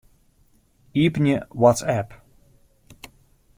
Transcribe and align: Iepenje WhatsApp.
Iepenje 1.01 1.37
WhatsApp. 1.61 2.11